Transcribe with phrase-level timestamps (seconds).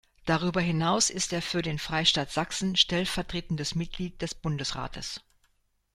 [0.25, 5.21] Darüber hinaus ist er für den Freistaat Sachsen stellvertretendes Mitglied des Bundesrates.